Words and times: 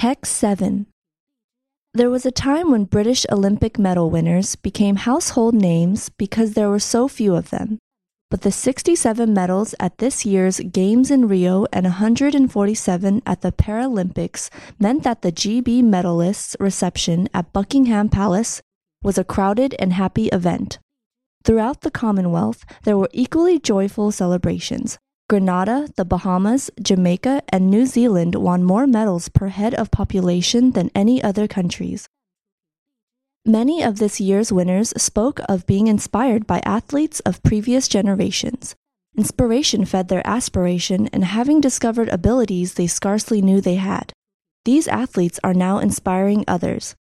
Text 0.00 0.32
7 0.36 0.86
There 1.92 2.08
was 2.08 2.24
a 2.24 2.30
time 2.30 2.70
when 2.70 2.84
British 2.84 3.26
Olympic 3.30 3.78
medal 3.78 4.08
winners 4.08 4.56
became 4.56 4.96
household 4.96 5.54
names 5.54 6.08
because 6.08 6.54
there 6.54 6.70
were 6.70 6.80
so 6.80 7.06
few 7.06 7.34
of 7.34 7.50
them. 7.50 7.76
But 8.30 8.40
the 8.40 8.50
67 8.50 9.34
medals 9.34 9.74
at 9.78 9.98
this 9.98 10.24
year's 10.24 10.58
Games 10.60 11.10
in 11.10 11.28
Rio 11.28 11.66
and 11.70 11.84
147 11.84 13.20
at 13.26 13.42
the 13.42 13.52
Paralympics 13.52 14.48
meant 14.78 15.02
that 15.02 15.20
the 15.20 15.32
GB 15.32 15.82
medalists' 15.82 16.56
reception 16.58 17.28
at 17.34 17.52
Buckingham 17.52 18.08
Palace 18.08 18.62
was 19.02 19.18
a 19.18 19.22
crowded 19.22 19.76
and 19.78 19.92
happy 19.92 20.28
event. 20.28 20.78
Throughout 21.44 21.82
the 21.82 21.90
Commonwealth, 21.90 22.64
there 22.84 22.96
were 22.96 23.10
equally 23.12 23.58
joyful 23.58 24.12
celebrations. 24.12 24.96
Grenada, 25.30 25.88
the 25.94 26.04
Bahamas, 26.04 26.72
Jamaica, 26.82 27.44
and 27.50 27.70
New 27.70 27.86
Zealand 27.86 28.34
won 28.34 28.64
more 28.64 28.84
medals 28.84 29.28
per 29.28 29.46
head 29.46 29.74
of 29.74 29.92
population 29.92 30.72
than 30.72 30.90
any 30.92 31.22
other 31.22 31.46
countries. 31.46 32.08
Many 33.46 33.80
of 33.80 34.00
this 34.00 34.20
year's 34.20 34.50
winners 34.50 34.92
spoke 35.00 35.38
of 35.48 35.68
being 35.68 35.86
inspired 35.86 36.48
by 36.48 36.60
athletes 36.64 37.20
of 37.20 37.44
previous 37.44 37.86
generations. 37.86 38.74
Inspiration 39.16 39.84
fed 39.84 40.08
their 40.08 40.26
aspiration 40.26 41.06
and 41.12 41.24
having 41.24 41.60
discovered 41.60 42.08
abilities 42.08 42.74
they 42.74 42.88
scarcely 42.88 43.40
knew 43.40 43.60
they 43.60 43.76
had. 43.76 44.12
These 44.64 44.88
athletes 44.88 45.38
are 45.44 45.54
now 45.54 45.78
inspiring 45.78 46.44
others. 46.48 46.96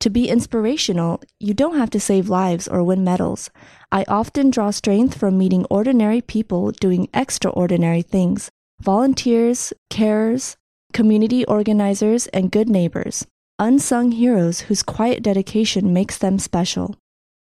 To 0.00 0.10
be 0.10 0.28
inspirational, 0.28 1.20
you 1.40 1.54
don't 1.54 1.76
have 1.76 1.90
to 1.90 1.98
save 1.98 2.28
lives 2.28 2.68
or 2.68 2.84
win 2.84 3.02
medals. 3.02 3.50
I 3.90 4.04
often 4.06 4.50
draw 4.50 4.70
strength 4.70 5.18
from 5.18 5.36
meeting 5.36 5.64
ordinary 5.70 6.20
people 6.20 6.70
doing 6.70 7.08
extraordinary 7.12 8.02
things 8.02 8.48
volunteers, 8.80 9.72
carers, 9.90 10.54
community 10.92 11.44
organizers, 11.46 12.28
and 12.28 12.52
good 12.52 12.68
neighbors, 12.68 13.26
unsung 13.58 14.12
heroes 14.12 14.60
whose 14.60 14.84
quiet 14.84 15.20
dedication 15.20 15.92
makes 15.92 16.16
them 16.16 16.38
special. 16.38 16.94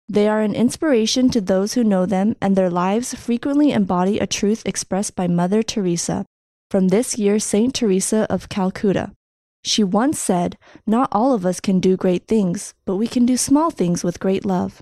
They 0.07 0.29
are 0.29 0.39
an 0.39 0.55
inspiration 0.55 1.29
to 1.31 1.41
those 1.41 1.73
who 1.73 1.83
know 1.83 2.05
them, 2.05 2.37
and 2.41 2.55
their 2.55 2.69
lives 2.69 3.13
frequently 3.13 3.73
embody 3.73 4.19
a 4.19 4.27
truth 4.27 4.61
expressed 4.65 5.17
by 5.17 5.27
Mother 5.27 5.61
Teresa 5.61 6.25
from 6.71 6.87
this 6.87 7.17
year's 7.17 7.43
St. 7.43 7.73
Teresa 7.73 8.25
of 8.29 8.47
Calcutta. 8.47 9.11
She 9.67 9.83
once 9.83 10.17
said, 10.17 10.57
Not 10.85 11.09
all 11.11 11.33
of 11.33 11.45
us 11.45 11.59
can 11.59 11.81
do 11.81 11.97
great 11.97 12.25
things, 12.25 12.73
but 12.85 12.95
we 12.95 13.05
can 13.05 13.25
do 13.25 13.35
small 13.35 13.69
things 13.69 14.01
with 14.01 14.19
great 14.19 14.45
love. 14.45 14.81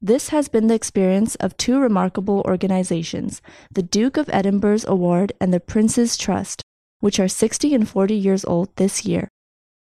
This 0.00 0.30
has 0.30 0.48
been 0.48 0.68
the 0.68 0.74
experience 0.74 1.34
of 1.34 1.54
two 1.58 1.78
remarkable 1.78 2.40
organizations, 2.46 3.42
the 3.70 3.82
Duke 3.82 4.16
of 4.16 4.30
Edinburgh's 4.32 4.86
Award 4.88 5.34
and 5.38 5.52
the 5.52 5.60
Prince's 5.60 6.16
Trust, 6.16 6.62
which 7.00 7.20
are 7.20 7.28
60 7.28 7.74
and 7.74 7.86
40 7.86 8.14
years 8.14 8.42
old 8.46 8.74
this 8.76 9.04
year. 9.04 9.28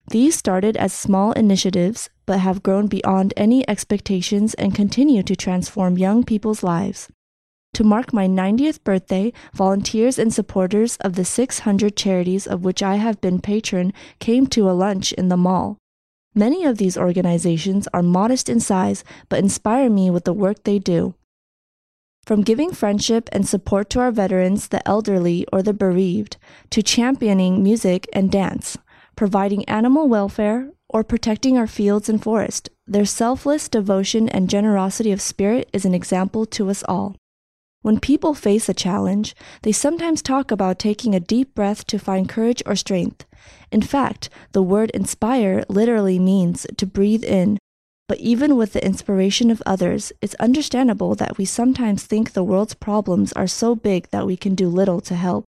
These 0.09 0.37
started 0.37 0.77
as 0.77 0.93
small 0.93 1.33
initiatives, 1.33 2.11
but 2.27 2.41
have 2.41 2.63
grown 2.63 2.87
beyond 2.87 3.33
any 3.35 3.67
expectations 3.67 4.53
and 4.55 4.75
continue 4.75 5.23
to 5.23 5.35
transform 5.35 5.97
young 5.97 6.23
people's 6.23 6.63
lives. 6.63 7.09
To 7.75 7.85
mark 7.85 8.13
my 8.13 8.27
90th 8.27 8.85
birthday, 8.85 9.33
volunteers 9.55 10.19
and 10.19 10.33
supporters 10.33 10.97
of 10.99 11.15
the 11.15 11.25
600 11.25 11.97
charities 11.97 12.47
of 12.47 12.65
which 12.65 12.83
I 12.83 12.97
have 12.97 13.19
been 13.23 13.41
patron 13.41 13.95
came 14.19 14.47
to 14.49 14.69
a 14.69 14.73
lunch 14.73 15.13
in 15.15 15.29
the 15.29 15.39
mall. 15.39 15.79
Many 16.35 16.67
of 16.67 16.77
these 16.77 16.99
organizations 16.99 17.89
are 17.95 18.03
modest 18.03 18.51
in 18.51 18.61
size 18.61 19.05
but 19.31 19.39
inspire 19.39 19.89
me 19.89 20.11
with 20.11 20.25
the 20.25 20.35
work 20.35 20.65
they 20.65 20.79
do. 20.79 21.15
From 22.27 22.43
giving 22.43 22.73
friendship 22.73 23.31
and 23.33 23.49
support 23.49 23.89
to 23.91 24.01
our 24.01 24.13
veterans, 24.13 24.69
the 24.69 24.87
elderly, 24.87 25.47
or 25.51 25.63
the 25.63 25.73
bereaved, 25.73 26.37
to 26.71 26.83
championing 26.83 27.63
music 27.63 28.07
and 28.13 28.31
dance, 28.31 28.77
providing 29.17 29.65
animal 29.65 30.09
welfare, 30.09 30.71
or 30.91 31.03
protecting 31.03 31.57
our 31.57 31.67
fields 31.67 32.09
and 32.09 32.23
forests, 32.23 32.69
their 32.87 33.07
selfless 33.07 33.69
devotion 33.69 34.29
and 34.29 34.51
generosity 34.51 35.11
of 35.11 35.23
spirit 35.23 35.71
is 35.73 35.87
an 35.87 35.95
example 35.95 36.45
to 36.47 36.69
us 36.69 36.85
all. 36.87 37.17
When 37.83 37.99
people 37.99 38.33
face 38.33 38.69
a 38.69 38.75
challenge, 38.75 39.35
they 39.63 39.73
sometimes 39.73 40.23
talk 40.23 40.53
about 40.53 40.79
taking 40.79 41.17
a 41.17 41.21
deep 41.21 41.53
breath 41.53 41.85
to 41.89 41.99
find 41.99 42.29
courage 42.29 42.63
or 42.65 42.77
strength. 42.77 43.25
In 43.73 43.83
fact, 43.83 44.31
the 44.53 44.63
word 44.63 44.91
inspire 44.91 45.65
literally 45.69 46.21
means 46.21 46.65
to 46.77 46.87
breathe 46.87 47.25
in. 47.25 47.59
But 48.07 48.19
even 48.19 48.57
with 48.57 48.73
the 48.73 48.85
inspiration 48.85 49.51
of 49.51 49.63
others, 49.67 50.13
it's 50.21 50.35
understandable 50.37 51.17
that 51.17 51.39
we 51.39 51.45
sometimes 51.45 52.05
think 52.05 52.33
the 52.33 52.45
world's 52.45 52.75
problems 52.75 53.33
are 53.33 53.49
so 53.49 53.75
big 53.75 54.09
that 54.11 54.27
we 54.27 54.37
can 54.37 54.55
do 54.55 54.69
little 54.69 55.01
to 55.01 55.17
help. 55.17 55.45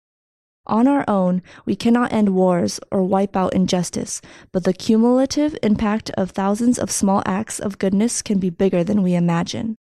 On 0.66 0.88
our 0.88 1.04
own, 1.06 1.42
we 1.66 1.76
cannot 1.76 2.12
end 2.12 2.34
wars 2.34 2.80
or 2.90 3.04
wipe 3.04 3.36
out 3.36 3.54
injustice, 3.54 4.20
but 4.50 4.64
the 4.64 4.72
cumulative 4.72 5.56
impact 5.62 6.10
of 6.16 6.30
thousands 6.30 6.80
of 6.80 6.90
small 6.90 7.22
acts 7.26 7.60
of 7.60 7.78
goodness 7.78 8.22
can 8.22 8.38
be 8.38 8.50
bigger 8.50 8.82
than 8.82 9.02
we 9.02 9.14
imagine. 9.14 9.76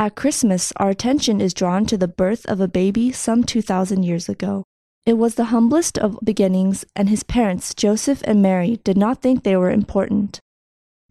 At 0.00 0.16
Christmas, 0.16 0.72
our 0.78 0.88
attention 0.88 1.42
is 1.42 1.52
drawn 1.52 1.84
to 1.84 1.98
the 1.98 2.08
birth 2.08 2.46
of 2.46 2.58
a 2.58 2.66
baby 2.66 3.12
some 3.12 3.44
2,000 3.44 4.02
years 4.02 4.30
ago. 4.30 4.64
It 5.04 5.18
was 5.18 5.34
the 5.34 5.52
humblest 5.52 5.98
of 5.98 6.18
beginnings, 6.24 6.86
and 6.96 7.10
his 7.10 7.22
parents, 7.22 7.74
Joseph 7.74 8.22
and 8.24 8.40
Mary, 8.40 8.80
did 8.82 8.96
not 8.96 9.20
think 9.20 9.44
they 9.44 9.56
were 9.56 9.70
important. 9.70 10.40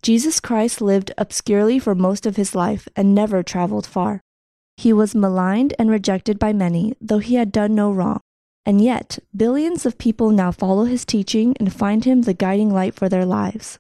Jesus 0.02 0.40
Christ 0.40 0.82
lived 0.82 1.12
obscurely 1.20 1.78
for 1.78 1.94
most 1.94 2.26
of 2.26 2.36
his 2.36 2.56
life 2.56 2.88
and 2.96 3.14
never 3.14 3.44
traveled 3.44 3.86
far. 3.86 4.22
He 4.76 4.92
was 4.92 5.14
maligned 5.14 5.76
and 5.78 5.92
rejected 5.92 6.40
by 6.40 6.52
many, 6.52 6.96
though 7.00 7.20
he 7.20 7.36
had 7.36 7.52
done 7.52 7.76
no 7.76 7.92
wrong. 7.92 8.22
And 8.66 8.82
yet, 8.82 9.20
billions 9.38 9.86
of 9.86 10.00
people 10.00 10.32
now 10.32 10.52
follow 10.52 10.86
his 10.86 11.06
teaching 11.06 11.56
and 11.60 11.72
find 11.72 12.06
him 12.06 12.24
the 12.24 12.34
guiding 12.34 12.74
light 12.74 12.96
for 12.96 13.08
their 13.08 13.26
lives. 13.26 13.78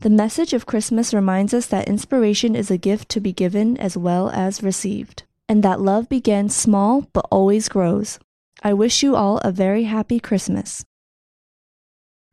The 0.00 0.08
message 0.08 0.54
of 0.54 0.64
Christmas 0.64 1.12
reminds 1.12 1.52
us 1.52 1.66
that 1.66 1.86
inspiration 1.86 2.56
is 2.56 2.70
a 2.70 2.78
gift 2.78 3.10
to 3.10 3.20
be 3.20 3.34
given 3.34 3.76
as 3.76 3.98
well 3.98 4.30
as 4.30 4.62
received, 4.62 5.24
and 5.46 5.62
that 5.62 5.78
love 5.78 6.08
begins 6.08 6.56
small 6.56 7.02
but 7.12 7.26
always 7.30 7.68
grows. 7.68 8.18
I 8.62 8.72
wish 8.72 9.02
you 9.02 9.14
all 9.14 9.36
a 9.44 9.52
very 9.52 9.82
happy 9.82 10.18
Christmas. 10.18 10.82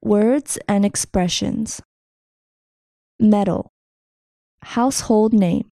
Words 0.02 0.58
and 0.70 0.86
expressions. 0.86 1.82
Medal, 3.20 3.70
Household 4.62 5.34
name, 5.34 5.68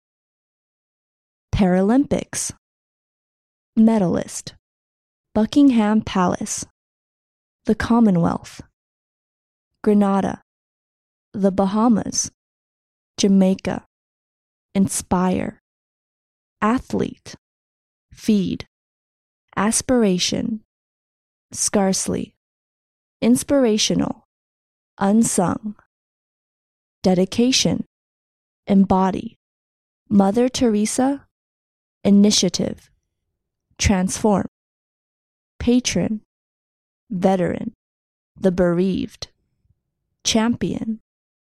Paralympics, 1.55 2.51
Medalist, 3.77 4.57
Buckingham 5.33 6.01
Palace, 6.01 6.67
the 7.67 7.77
Commonwealth, 7.77 8.63
Grenada 9.85 10.44
the 11.35 11.51
Bahamas, 11.51 12.31
Jamaica, 13.19 13.85
inspire, 14.73 15.61
athlete, 16.63 17.35
feed, 18.13 18.67
aspiration, 19.57 20.61
scarcely, 21.53 22.37
inspirational, 23.21 24.27
unsung, 24.99 25.75
dedication, 27.03 27.85
embody, 28.69 29.37
Mother 30.09 30.49
Teresa, 30.49 31.27
initiative, 32.05 32.91
transform, 33.77 34.47
patron, 35.59 36.21
veteran, 37.11 37.73
the 38.39 38.53
bereaved, 38.53 39.29
champion, 40.23 41.01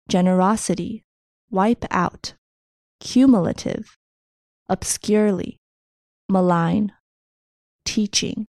generosity, 0.09 1.05
wipe 1.51 1.85
out, 1.91 2.35
cumulative, 3.01 3.97
obscurely, 4.69 5.59
malign, 6.29 6.93
teaching, 7.85 8.47